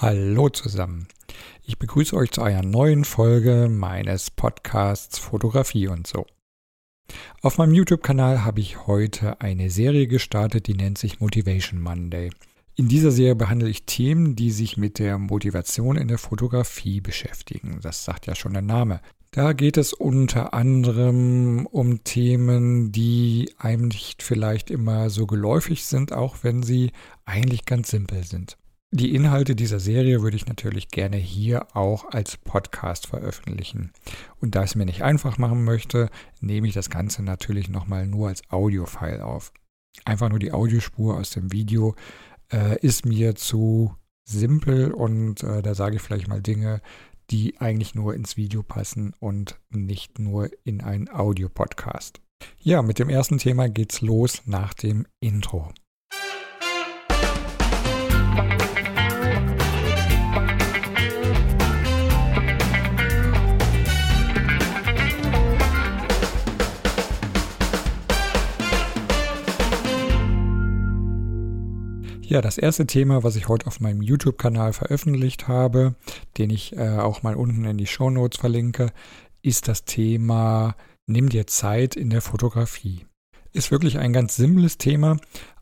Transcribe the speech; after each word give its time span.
Hallo 0.00 0.48
zusammen. 0.48 1.08
Ich 1.64 1.76
begrüße 1.76 2.14
euch 2.14 2.30
zu 2.30 2.40
einer 2.40 2.62
neuen 2.62 3.04
Folge 3.04 3.68
meines 3.68 4.30
Podcasts 4.30 5.18
Fotografie 5.18 5.88
und 5.88 6.06
so. 6.06 6.24
Auf 7.42 7.58
meinem 7.58 7.74
YouTube-Kanal 7.74 8.44
habe 8.44 8.60
ich 8.60 8.86
heute 8.86 9.40
eine 9.40 9.70
Serie 9.70 10.06
gestartet, 10.06 10.68
die 10.68 10.74
nennt 10.74 10.98
sich 10.98 11.18
Motivation 11.18 11.80
Monday. 11.80 12.30
In 12.76 12.86
dieser 12.86 13.10
Serie 13.10 13.34
behandle 13.34 13.68
ich 13.68 13.86
Themen, 13.86 14.36
die 14.36 14.52
sich 14.52 14.76
mit 14.76 15.00
der 15.00 15.18
Motivation 15.18 15.96
in 15.96 16.06
der 16.06 16.18
Fotografie 16.18 17.00
beschäftigen. 17.00 17.80
Das 17.82 18.04
sagt 18.04 18.28
ja 18.28 18.36
schon 18.36 18.52
der 18.52 18.62
Name. 18.62 19.00
Da 19.32 19.52
geht 19.52 19.76
es 19.76 19.92
unter 19.92 20.54
anderem 20.54 21.66
um 21.66 22.04
Themen, 22.04 22.92
die 22.92 23.50
einem 23.58 23.88
nicht 23.88 24.22
vielleicht 24.22 24.70
immer 24.70 25.10
so 25.10 25.26
geläufig 25.26 25.86
sind, 25.86 26.12
auch 26.12 26.36
wenn 26.42 26.62
sie 26.62 26.92
eigentlich 27.24 27.64
ganz 27.64 27.90
simpel 27.90 28.22
sind. 28.22 28.56
Die 28.90 29.14
Inhalte 29.14 29.54
dieser 29.54 29.80
Serie 29.80 30.22
würde 30.22 30.36
ich 30.36 30.46
natürlich 30.46 30.88
gerne 30.88 31.18
hier 31.18 31.76
auch 31.76 32.06
als 32.10 32.38
Podcast 32.38 33.06
veröffentlichen. 33.06 33.92
Und 34.40 34.54
da 34.54 34.64
ich 34.64 34.70
es 34.70 34.76
mir 34.76 34.86
nicht 34.86 35.02
einfach 35.02 35.36
machen 35.36 35.62
möchte, 35.62 36.08
nehme 36.40 36.66
ich 36.66 36.72
das 36.72 36.88
Ganze 36.88 37.22
natürlich 37.22 37.68
nochmal 37.68 38.06
nur 38.06 38.28
als 38.28 38.42
Audiofile 38.48 39.26
auf. 39.26 39.52
Einfach 40.06 40.30
nur 40.30 40.38
die 40.38 40.52
Audiospur 40.52 41.18
aus 41.18 41.30
dem 41.30 41.52
Video 41.52 41.96
äh, 42.50 42.78
ist 42.80 43.04
mir 43.04 43.34
zu 43.34 43.94
simpel 44.24 44.90
und 44.92 45.42
äh, 45.42 45.60
da 45.60 45.74
sage 45.74 45.96
ich 45.96 46.02
vielleicht 46.02 46.28
mal 46.28 46.40
Dinge, 46.40 46.80
die 47.30 47.60
eigentlich 47.60 47.94
nur 47.94 48.14
ins 48.14 48.38
Video 48.38 48.62
passen 48.62 49.14
und 49.20 49.60
nicht 49.68 50.18
nur 50.18 50.48
in 50.64 50.80
einen 50.80 51.10
Audiopodcast. 51.10 52.22
Ja, 52.58 52.80
mit 52.80 52.98
dem 52.98 53.10
ersten 53.10 53.36
Thema 53.36 53.68
geht's 53.68 54.00
los 54.00 54.42
nach 54.46 54.72
dem 54.72 55.06
Intro. 55.20 55.72
Ja, 72.28 72.42
das 72.42 72.58
erste 72.58 72.86
Thema, 72.86 73.24
was 73.24 73.36
ich 73.36 73.48
heute 73.48 73.66
auf 73.66 73.80
meinem 73.80 74.02
YouTube-Kanal 74.02 74.74
veröffentlicht 74.74 75.48
habe, 75.48 75.94
den 76.36 76.50
ich 76.50 76.76
äh, 76.76 76.98
auch 76.98 77.22
mal 77.22 77.34
unten 77.34 77.64
in 77.64 77.78
die 77.78 77.86
Show 77.86 78.10
Notes 78.10 78.38
verlinke, 78.38 78.92
ist 79.40 79.66
das 79.66 79.86
Thema 79.86 80.76
Nimm 81.06 81.30
dir 81.30 81.46
Zeit 81.46 81.96
in 81.96 82.10
der 82.10 82.20
Fotografie. 82.20 83.06
Ist 83.54 83.70
wirklich 83.70 83.96
ein 83.96 84.12
ganz 84.12 84.36
simples 84.36 84.76
Thema, 84.76 85.16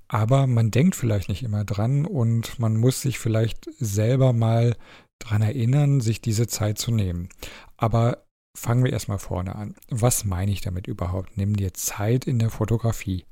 aber 0.09 0.49
man 0.49 0.73
denkt 0.73 0.97
vielleicht 0.97 1.29
nicht 1.29 1.45
immer 1.45 1.63
dran 1.65 2.05
und 2.05 2.59
man 2.59 2.77
muss 2.77 3.01
sich 3.01 3.21
vielleicht 3.21 3.71
selber 3.79 4.33
mal 4.33 4.75
dran 5.21 5.43
erinnern, 5.43 6.01
sich 6.01 6.21
diese 6.21 6.49
Zeit 6.49 6.79
zu 6.79 6.91
nehmen. 6.91 7.29
Aber 7.77 8.25
fangen 8.59 8.83
wir 8.83 8.93
erstmal 8.93 9.21
vorne 9.21 9.55
an. 9.55 9.77
Was 9.89 10.25
meine 10.25 10.51
ich 10.51 10.63
damit 10.63 10.89
überhaupt? 10.89 11.37
Nimm 11.37 11.55
dir 11.55 11.75
Zeit 11.75 12.27
in 12.27 12.41
der 12.41 12.51
Fotografie. 12.51 13.25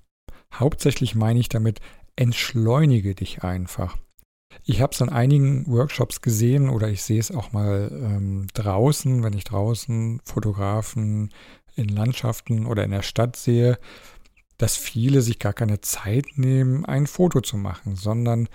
Hauptsächlich 0.53 1.17
meine 1.17 1.41
ich 1.41 1.49
damit, 1.49 1.81
entschleunige 2.17 3.15
dich 3.15 3.43
einfach. 3.43 3.97
Ich 4.63 4.81
habe 4.81 4.93
es 4.93 5.03
an 5.03 5.09
einigen 5.09 5.67
Workshops 5.67 6.21
gesehen 6.21 6.69
oder 6.69 6.89
ich 6.89 7.03
sehe 7.03 7.19
es 7.19 7.33
auch 7.33 7.53
mal 7.53 7.91
ähm, 7.93 8.47
draußen, 8.55 9.23
wenn 9.23 9.33
ich 9.33 9.45
draußen 9.45 10.21
Fotografen 10.25 11.33
in 11.75 11.89
Landschaften 11.89 12.67
oder 12.67 12.85
in 12.85 12.93
der 12.93 13.03
Stadt 13.03 13.37
sehe, 13.37 13.79
dass 14.57 14.77
viele 14.77 15.23
sich 15.23 15.39
gar 15.39 15.53
keine 15.53 15.81
Zeit 15.81 16.27
nehmen, 16.37 16.85
ein 16.85 17.07
Foto 17.07 17.41
zu 17.41 17.57
machen, 17.57 17.97
sondern 17.97 18.49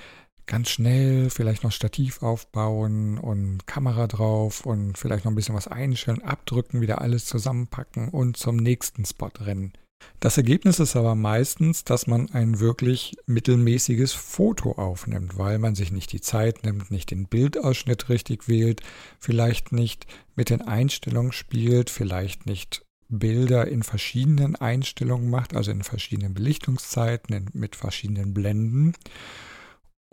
ganz 0.45 0.69
schnell 0.69 1.29
vielleicht 1.29 1.63
noch 1.63 1.71
Stativ 1.71 2.23
aufbauen 2.23 3.19
und 3.19 3.67
Kamera 3.67 4.07
drauf 4.07 4.65
und 4.65 4.97
vielleicht 4.97 5.25
noch 5.25 5.31
ein 5.31 5.35
bisschen 5.35 5.55
was 5.55 5.67
einstellen, 5.67 6.23
abdrücken, 6.23 6.81
wieder 6.81 7.01
alles 7.01 7.25
zusammenpacken 7.25 8.09
und 8.09 8.37
zum 8.37 8.55
nächsten 8.55 9.05
Spot 9.05 9.29
rennen. 9.41 9.73
Das 10.19 10.35
Ergebnis 10.35 10.79
ist 10.79 10.97
aber 10.97 11.15
meistens, 11.15 11.85
dass 11.85 12.05
man 12.05 12.29
ein 12.31 12.59
wirklich 12.59 13.15
mittelmäßiges 13.25 14.11
Foto 14.11 14.73
aufnimmt, 14.73 15.37
weil 15.37 15.59
man 15.59 15.75
sich 15.75 15.93
nicht 15.93 16.11
die 16.11 16.19
Zeit 16.19 16.65
nimmt, 16.65 16.91
nicht 16.91 17.11
den 17.11 17.27
Bildausschnitt 17.27 18.09
richtig 18.09 18.49
wählt, 18.49 18.81
vielleicht 19.19 19.71
nicht 19.71 20.07
mit 20.35 20.49
den 20.49 20.61
Einstellungen 20.61 21.31
spielt, 21.31 21.89
vielleicht 21.89 22.45
nicht 22.45 22.83
Bilder 23.07 23.67
in 23.69 23.81
verschiedenen 23.81 24.57
Einstellungen 24.57 25.29
macht, 25.29 25.55
also 25.55 25.71
in 25.71 25.83
verschiedenen 25.83 26.33
Belichtungszeiten, 26.33 27.49
mit 27.53 27.77
verschiedenen 27.77 28.33
Blenden. 28.33 28.93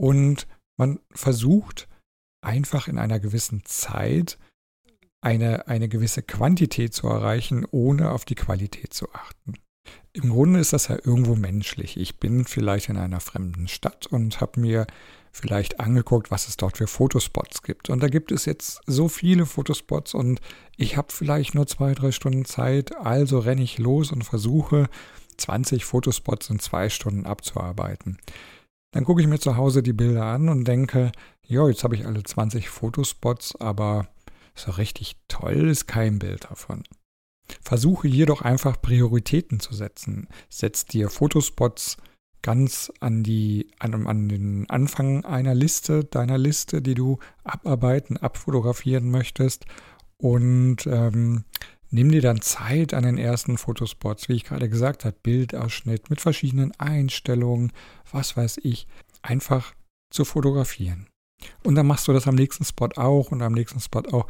Und 0.00 0.46
man 0.78 1.00
versucht 1.10 1.88
einfach 2.44 2.86
in 2.86 2.98
einer 2.98 3.18
gewissen 3.18 3.64
Zeit 3.64 4.38
eine, 5.20 5.66
eine 5.66 5.88
gewisse 5.88 6.22
Quantität 6.22 6.94
zu 6.94 7.08
erreichen, 7.08 7.66
ohne 7.70 8.12
auf 8.12 8.24
die 8.24 8.36
Qualität 8.36 8.94
zu 8.94 9.12
achten. 9.12 9.54
Im 10.12 10.30
Grunde 10.30 10.60
ist 10.60 10.72
das 10.72 10.88
ja 10.88 10.96
irgendwo 10.96 11.34
menschlich. 11.34 11.96
Ich 11.98 12.18
bin 12.18 12.44
vielleicht 12.44 12.88
in 12.88 12.96
einer 12.96 13.20
fremden 13.20 13.68
Stadt 13.68 14.06
und 14.06 14.40
habe 14.40 14.60
mir 14.60 14.86
vielleicht 15.36 15.80
angeguckt, 15.80 16.30
was 16.30 16.48
es 16.48 16.56
dort 16.56 16.78
für 16.78 16.86
Fotospots 16.86 17.62
gibt. 17.62 17.90
Und 17.90 18.02
da 18.02 18.08
gibt 18.08 18.32
es 18.32 18.46
jetzt 18.46 18.80
so 18.86 19.08
viele 19.08 19.44
Fotospots 19.44 20.14
und 20.14 20.40
ich 20.76 20.96
habe 20.96 21.08
vielleicht 21.12 21.54
nur 21.54 21.66
zwei, 21.66 21.94
drei 21.94 22.10
Stunden 22.10 22.46
Zeit, 22.46 22.96
also 22.96 23.38
renne 23.38 23.62
ich 23.62 23.78
los 23.78 24.12
und 24.12 24.24
versuche 24.24 24.88
20 25.36 25.84
Fotospots 25.84 26.48
in 26.48 26.58
zwei 26.58 26.88
Stunden 26.88 27.26
abzuarbeiten. 27.26 28.18
Dann 28.92 29.04
gucke 29.04 29.20
ich 29.20 29.26
mir 29.26 29.38
zu 29.38 29.58
Hause 29.58 29.82
die 29.82 29.92
Bilder 29.92 30.24
an 30.24 30.48
und 30.48 30.64
denke, 30.66 31.12
ja, 31.46 31.68
jetzt 31.68 31.84
habe 31.84 31.96
ich 31.96 32.06
alle 32.06 32.22
20 32.22 32.70
Fotospots, 32.70 33.60
aber 33.60 34.08
so 34.54 34.70
richtig 34.72 35.16
toll 35.28 35.68
ist 35.68 35.86
kein 35.86 36.18
Bild 36.18 36.44
davon. 36.44 36.82
Versuche 37.62 38.08
hier 38.08 38.26
doch 38.26 38.42
einfach 38.42 38.80
Prioritäten 38.80 39.60
zu 39.60 39.74
setzen. 39.74 40.28
Setz 40.48 40.84
dir 40.84 41.10
Fotospots 41.10 41.96
ganz 42.42 42.92
an, 43.00 43.22
die, 43.22 43.68
an, 43.78 44.06
an 44.06 44.28
den 44.28 44.70
Anfang 44.70 45.24
einer 45.24 45.54
Liste, 45.54 46.04
deiner 46.04 46.38
Liste, 46.38 46.80
die 46.80 46.94
du 46.94 47.18
abarbeiten, 47.42 48.16
abfotografieren 48.16 49.10
möchtest 49.10 49.66
und 50.18 50.86
ähm, 50.86 51.44
nimm 51.90 52.12
dir 52.12 52.22
dann 52.22 52.40
Zeit 52.40 52.94
an 52.94 53.04
den 53.04 53.18
ersten 53.18 53.58
Fotospots, 53.58 54.28
wie 54.28 54.34
ich 54.34 54.44
gerade 54.44 54.68
gesagt 54.68 55.04
habe, 55.04 55.16
Bildausschnitt 55.22 56.10
mit 56.10 56.20
verschiedenen 56.20 56.72
Einstellungen, 56.78 57.72
was 58.10 58.36
weiß 58.36 58.60
ich, 58.62 58.86
einfach 59.22 59.74
zu 60.10 60.24
fotografieren. 60.24 61.08
Und 61.64 61.74
dann 61.74 61.86
machst 61.86 62.08
du 62.08 62.12
das 62.12 62.26
am 62.26 62.34
nächsten 62.34 62.64
Spot 62.64 62.88
auch 62.96 63.30
und 63.30 63.42
am 63.42 63.52
nächsten 63.52 63.80
Spot 63.80 64.02
auch. 64.12 64.26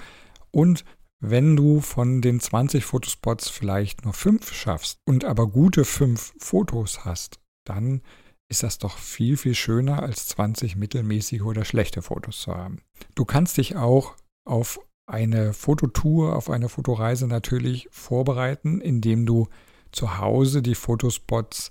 Und 0.51 0.85
wenn 1.31 1.57
du 1.57 1.81
von 1.81 2.23
den 2.23 2.41
20 2.41 2.85
Fotospots 2.85 3.49
vielleicht 3.49 4.05
nur 4.05 4.15
fünf 4.15 4.53
schaffst 4.53 5.01
und 5.05 5.25
aber 5.25 5.47
gute 5.49 5.85
fünf 5.85 6.33
Fotos 6.39 7.05
hast, 7.05 7.41
dann 7.65 8.03
ist 8.49 8.63
das 8.63 8.79
doch 8.79 8.99
viel, 8.99 9.37
viel 9.37 9.55
schöner 9.55 10.03
als 10.03 10.29
20 10.29 10.77
mittelmäßige 10.77 11.43
oder 11.43 11.65
schlechte 11.65 12.01
Fotos 12.03 12.41
zu 12.41 12.55
haben. 12.55 12.81
Du 13.15 13.25
kannst 13.25 13.57
dich 13.57 13.77
auch 13.77 14.15
auf 14.45 14.81
eine 15.07 15.53
Fototour, 15.53 16.37
auf 16.37 16.51
eine 16.51 16.69
Fotoreise 16.69 17.27
natürlich 17.27 17.89
vorbereiten, 17.91 18.81
indem 18.81 19.27
du 19.27 19.49
zu 19.93 20.19
Hause 20.19 20.63
die 20.63 20.75
Fotospots 20.75 21.71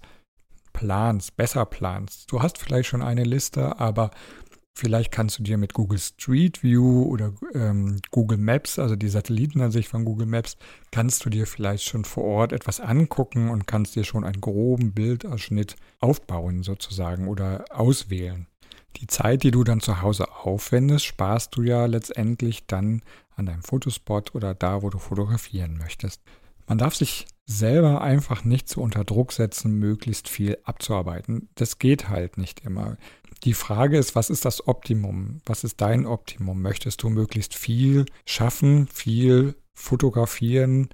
planst, 0.73 1.37
besser 1.37 1.65
planst. 1.65 2.31
Du 2.31 2.41
hast 2.41 2.57
vielleicht 2.57 2.89
schon 2.89 3.01
eine 3.01 3.23
Liste, 3.23 3.79
aber 3.79 4.11
Vielleicht 4.77 5.13
kannst 5.13 5.39
du 5.39 5.43
dir 5.43 5.57
mit 5.57 5.73
Google 5.73 5.99
Street 5.99 6.61
View 6.61 7.03
oder 7.03 7.31
ähm, 7.53 8.01
Google 8.11 8.37
Maps, 8.37 8.77
also 8.77 8.97
die 8.97 9.07
Satellitenansicht 9.07 9.87
von 9.87 10.03
Google 10.03 10.27
Maps, 10.27 10.57
kannst 10.91 11.23
du 11.23 11.29
dir 11.29 11.47
vielleicht 11.47 11.85
schon 11.85 12.03
vor 12.03 12.25
Ort 12.25 12.51
etwas 12.51 12.81
angucken 12.81 13.49
und 13.49 13.67
kannst 13.67 13.95
dir 13.95 14.03
schon 14.03 14.25
einen 14.25 14.41
groben 14.41 14.91
Bildausschnitt 14.91 15.77
aufbauen 16.01 16.61
sozusagen 16.61 17.29
oder 17.29 17.63
auswählen. 17.69 18.47
Die 18.97 19.07
Zeit, 19.07 19.43
die 19.43 19.51
du 19.51 19.63
dann 19.63 19.79
zu 19.79 20.01
Hause 20.01 20.29
aufwendest, 20.29 21.05
sparst 21.05 21.55
du 21.55 21.61
ja 21.63 21.85
letztendlich 21.85 22.67
dann 22.67 23.01
an 23.37 23.45
deinem 23.45 23.63
Fotospot 23.63 24.35
oder 24.35 24.53
da, 24.53 24.81
wo 24.81 24.89
du 24.89 24.99
fotografieren 24.99 25.77
möchtest. 25.77 26.21
Man 26.67 26.77
darf 26.77 26.95
sich 26.95 27.27
selber 27.45 28.01
einfach 28.01 28.43
nicht 28.43 28.67
so 28.69 28.81
unter 28.81 29.03
Druck 29.03 29.31
setzen, 29.31 29.77
möglichst 29.77 30.29
viel 30.29 30.57
abzuarbeiten. 30.63 31.49
Das 31.55 31.77
geht 31.77 32.09
halt 32.09 32.37
nicht 32.37 32.61
immer. 32.61 32.97
Die 33.43 33.53
Frage 33.53 33.97
ist, 33.97 34.15
was 34.15 34.29
ist 34.29 34.45
das 34.45 34.67
Optimum? 34.67 35.41
Was 35.45 35.63
ist 35.63 35.81
dein 35.81 36.05
Optimum? 36.07 36.61
Möchtest 36.61 37.03
du 37.03 37.09
möglichst 37.09 37.53
viel 37.53 38.05
schaffen, 38.25 38.87
viel 38.87 39.55
fotografieren, 39.73 40.89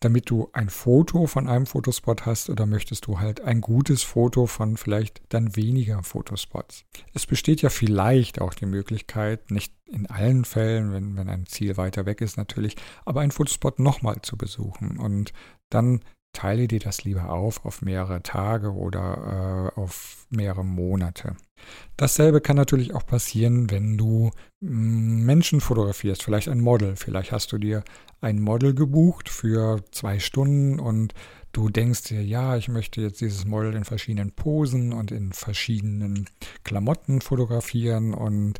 damit 0.00 0.28
du 0.28 0.50
ein 0.52 0.68
Foto 0.68 1.26
von 1.26 1.48
einem 1.48 1.64
Fotospot 1.64 2.26
hast 2.26 2.50
oder 2.50 2.66
möchtest 2.66 3.06
du 3.06 3.20
halt 3.20 3.40
ein 3.40 3.62
gutes 3.62 4.02
Foto 4.02 4.46
von 4.46 4.76
vielleicht 4.76 5.22
dann 5.30 5.56
weniger 5.56 6.02
Fotospots? 6.02 6.84
Es 7.14 7.24
besteht 7.24 7.62
ja 7.62 7.70
vielleicht 7.70 8.40
auch 8.40 8.52
die 8.52 8.66
Möglichkeit, 8.66 9.50
nicht 9.50 9.72
in 9.86 10.06
allen 10.06 10.44
Fällen, 10.44 10.92
wenn, 10.92 11.16
wenn 11.16 11.30
ein 11.30 11.46
Ziel 11.46 11.78
weiter 11.78 12.04
weg 12.04 12.20
ist 12.20 12.36
natürlich, 12.36 12.76
aber 13.06 13.20
einen 13.20 13.30
Fotospot 13.30 13.78
nochmal 13.78 14.20
zu 14.20 14.36
besuchen 14.36 14.98
und 14.98 15.32
dann 15.70 16.00
teile 16.34 16.68
dir 16.68 16.80
das 16.80 17.04
lieber 17.04 17.30
auf 17.30 17.64
auf 17.64 17.80
mehrere 17.80 18.22
Tage 18.22 18.72
oder 18.72 19.72
äh, 19.76 19.80
auf 19.80 20.26
mehrere 20.30 20.64
Monate. 20.64 21.36
Dasselbe 21.96 22.40
kann 22.40 22.56
natürlich 22.56 22.94
auch 22.94 23.06
passieren, 23.06 23.70
wenn 23.70 23.96
du 23.96 24.30
mm, 24.60 25.24
Menschen 25.24 25.60
fotografierst, 25.60 26.22
vielleicht 26.22 26.48
ein 26.48 26.60
Model. 26.60 26.96
Vielleicht 26.96 27.32
hast 27.32 27.52
du 27.52 27.58
dir 27.58 27.84
ein 28.20 28.40
Model 28.40 28.74
gebucht 28.74 29.28
für 29.28 29.82
zwei 29.92 30.18
Stunden 30.18 30.78
und 30.80 31.14
du 31.52 31.68
denkst 31.68 32.04
dir, 32.04 32.22
ja, 32.22 32.56
ich 32.56 32.68
möchte 32.68 33.00
jetzt 33.00 33.20
dieses 33.20 33.46
Model 33.46 33.74
in 33.74 33.84
verschiedenen 33.84 34.32
Posen 34.32 34.92
und 34.92 35.12
in 35.12 35.32
verschiedenen 35.32 36.28
Klamotten 36.64 37.20
fotografieren 37.20 38.12
und 38.12 38.58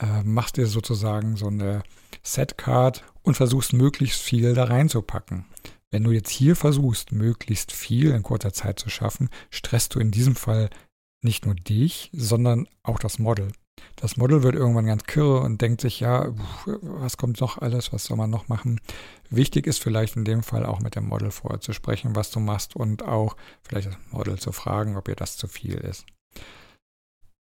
äh, 0.00 0.22
machst 0.24 0.56
dir 0.56 0.66
sozusagen 0.66 1.36
so 1.36 1.46
eine 1.46 1.82
Setcard 2.22 3.04
und 3.22 3.36
versuchst 3.36 3.72
möglichst 3.72 4.20
viel 4.20 4.54
da 4.54 4.64
reinzupacken. 4.64 5.44
Wenn 5.92 6.04
du 6.04 6.10
jetzt 6.10 6.30
hier 6.30 6.56
versuchst, 6.56 7.12
möglichst 7.12 7.70
viel 7.70 8.12
in 8.12 8.22
kurzer 8.22 8.52
Zeit 8.54 8.78
zu 8.78 8.88
schaffen, 8.88 9.28
stresst 9.50 9.94
du 9.94 10.00
in 10.00 10.10
diesem 10.10 10.34
Fall 10.34 10.70
nicht 11.22 11.44
nur 11.44 11.54
dich, 11.54 12.10
sondern 12.14 12.66
auch 12.82 12.98
das 12.98 13.18
Model. 13.18 13.52
Das 13.96 14.16
Model 14.16 14.42
wird 14.42 14.54
irgendwann 14.54 14.86
ganz 14.86 15.04
kirre 15.04 15.40
und 15.40 15.60
denkt 15.60 15.82
sich, 15.82 16.00
ja, 16.00 16.32
was 16.64 17.18
kommt 17.18 17.40
noch 17.40 17.58
alles, 17.58 17.92
was 17.92 18.04
soll 18.04 18.16
man 18.16 18.30
noch 18.30 18.48
machen? 18.48 18.80
Wichtig 19.28 19.66
ist 19.66 19.82
vielleicht 19.82 20.16
in 20.16 20.24
dem 20.24 20.42
Fall 20.42 20.64
auch 20.64 20.80
mit 20.80 20.96
dem 20.96 21.06
Model 21.06 21.30
vorher 21.30 21.60
zu 21.60 21.74
sprechen, 21.74 22.16
was 22.16 22.30
du 22.30 22.40
machst 22.40 22.74
und 22.74 23.02
auch 23.02 23.36
vielleicht 23.62 23.88
das 23.88 23.96
Model 24.10 24.38
zu 24.38 24.50
fragen, 24.52 24.96
ob 24.96 25.08
ihr 25.08 25.16
das 25.16 25.36
zu 25.36 25.46
viel 25.46 25.74
ist. 25.74 26.06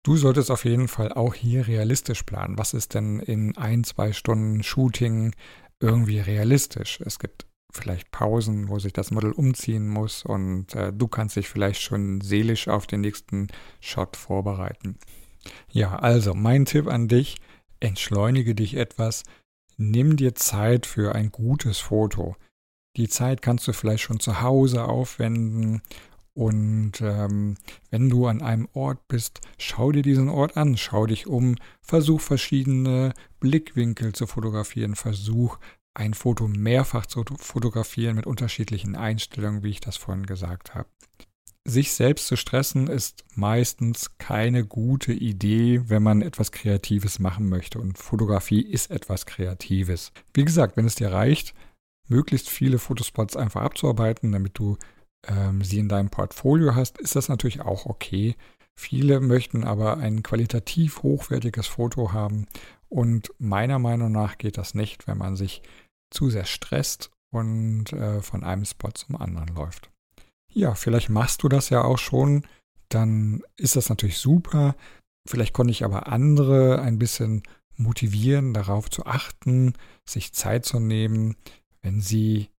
Du 0.05 0.19
solltest 0.19 0.51
auf 0.51 0.67
jeden 0.67 0.89
Fall 0.89 1.13
auch 1.13 1.33
hier 1.33 1.67
realistisch 1.67 2.25
planen. 2.25 2.59
Was 2.59 2.75
ist 2.75 2.93
denn 2.93 3.21
in 3.21 3.57
ein, 3.57 3.85
zwei 3.85 4.13
Stunden 4.13 4.63
Shooting 4.63 5.35
irgendwie 5.81 6.21
realistisch? 6.21 7.01
Es 7.01 7.19
gibt 7.19 7.47
vielleicht 7.77 8.11
Pausen, 8.11 8.69
wo 8.69 8.79
sich 8.79 8.93
das 8.93 9.11
Model 9.11 9.33
umziehen 9.33 9.89
muss 9.89 10.25
und 10.25 10.75
äh, 10.75 10.93
du 10.93 11.09
kannst 11.09 11.37
dich 11.37 11.49
vielleicht 11.49 11.83
schon 11.83 12.21
seelisch 12.21 12.69
auf 12.69 12.87
den 12.87 13.01
nächsten 13.01 13.49
Shot 13.81 14.17
vorbereiten. 14.17 14.99
Ja, 15.71 15.97
also 15.97 16.35
mein 16.35 16.65
Tipp 16.65 16.87
an 16.89 17.09
dich, 17.09 17.37
entschleunige 17.81 18.55
dich 18.55 18.77
etwas, 18.77 19.25
nimm 19.77 20.17
dir 20.17 20.35
Zeit 20.35 20.87
für 20.87 21.15
ein 21.15 21.31
gutes 21.31 21.79
Foto. 21.79 22.37
Die 22.97 23.09
Zeit 23.09 23.43
kannst 23.43 23.67
du 23.67 23.73
vielleicht 23.73 24.05
schon 24.05 24.21
zu 24.21 24.41
Hause 24.41 24.85
aufwenden 24.85 25.83
und 26.35 27.01
ähm, 27.01 27.57
wenn 27.91 28.11
du 28.11 28.27
an 28.27 28.43
einem 28.43 28.69
Ort 28.73 29.07
bist, 29.07 29.41
schau 29.57 29.93
dir 29.93 30.03
diesen 30.03 30.29
Ort 30.29 30.57
an, 30.57 30.77
schau 30.77 31.07
dich 31.07 31.29
um, 31.29 31.55
versuch 31.81 32.21
verschiedene 32.21 33.15
Blickwinkel 33.39 34.13
zu 34.13 34.27
fotografieren, 34.27 34.97
versuch 34.97 35.59
ein 35.95 36.15
Foto 36.15 36.49
mehrfach 36.49 37.07
zu 37.07 37.25
fotografieren 37.39 38.17
mit 38.17 38.27
unterschiedlichen 38.27 38.97
Einstellungen, 38.97 39.63
wie 39.63 39.71
ich 39.71 39.81
das 39.81 39.97
vorhin 39.97 40.27
gesagt 40.27 40.75
habe. 40.75 40.89
Sich 41.67 41.93
selbst 41.93 42.27
zu 42.27 42.37
stressen 42.37 42.89
ist 42.89 43.25
meistens 43.35 44.19
keine 44.19 44.67
gute 44.67 45.15
Idee, 45.15 45.89
wenn 45.89 46.03
man 46.03 46.21
etwas 46.21 46.53
Kreatives 46.53 47.19
machen 47.21 47.49
möchte. 47.49 47.79
Und 47.81 47.97
Fotografie 47.97 48.61
ist 48.61 48.91
etwas 48.91 49.25
Kreatives. 49.25 50.13
Wie 50.35 50.45
gesagt, 50.45 50.77
wenn 50.77 50.85
es 50.85 50.97
dir 50.97 51.11
reicht, 51.11 51.55
möglichst 52.07 52.51
viele 52.51 52.79
Fotospots 52.79 53.35
einfach 53.35 53.63
abzuarbeiten, 53.63 54.33
damit 54.33 54.59
du 54.59 54.77
ähm, 55.27 55.63
sie 55.63 55.79
in 55.79 55.89
deinem 55.89 56.11
Portfolio 56.11 56.75
hast, 56.75 56.99
ist 56.99 57.17
das 57.17 57.31
natürlich 57.31 57.63
auch 57.63 57.87
okay. 57.87 58.35
Viele 58.77 59.21
möchten 59.21 59.65
aber 59.65 59.97
ein 59.97 60.23
qualitativ 60.23 61.03
hochwertiges 61.03 61.67
Foto 61.67 62.13
haben 62.13 62.47
und 62.95 63.33
meiner 63.39 63.79
Meinung 63.79 64.13
nach 64.13 64.39
geht 64.39 64.59
das 64.59 64.75
nicht, 64.75 65.07
wenn 65.07 65.19
man 65.19 65.35
sich 65.35 65.63
zu 66.15 66.31
sehr 66.31 66.45
stresst 66.45 67.11
und 67.33 67.93
äh, 67.93 68.23
von 68.23 68.45
einem 68.45 68.65
Spot 68.65 68.91
zum 68.93 69.17
anderen 69.17 69.55
läuft. 69.55 69.91
Ja, 70.53 70.75
vielleicht 70.75 71.11
machst 71.11 71.43
du 71.43 71.49
das 71.49 71.69
ja 71.69 71.83
auch 71.83 71.99
schon, 71.99 72.47
dann 72.89 73.43
ist 73.57 73.77
das 73.77 73.89
natürlich 73.89 74.19
super. 74.19 74.77
Vielleicht 75.29 75.53
konnte 75.53 75.73
ich 75.73 75.85
aber 75.85 76.07
andere 76.07 76.81
ein 76.81 76.99
bisschen 76.99 77.43
motivieren, 77.77 78.55
darauf 78.55 78.89
zu 78.89 79.05
achten, 79.07 79.75
sich 80.09 80.33
Zeit 80.33 80.65
zu 80.65 80.79
nehmen, 80.79 81.37
wenn 81.83 82.01
sie 82.01 82.51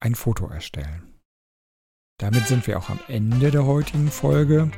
ein 0.00 0.14
Foto 0.14 0.46
erstellen. 0.46 1.12
Damit 2.20 2.46
sind 2.46 2.66
wir 2.66 2.78
auch 2.78 2.90
am 2.90 3.00
Ende 3.08 3.50
der 3.50 3.64
heutigen 3.64 4.10
Folge. 4.10 4.70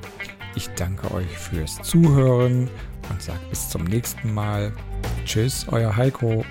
Ich 0.54 0.68
danke 0.70 1.10
euch 1.12 1.36
fürs 1.36 1.82
Zuhören 1.82 2.70
und 3.10 3.22
sage 3.22 3.40
bis 3.50 3.68
zum 3.68 3.84
nächsten 3.84 4.32
Mal. 4.32 4.72
Tschüss, 5.24 5.66
euer 5.68 5.96
Heiko. 5.96 6.44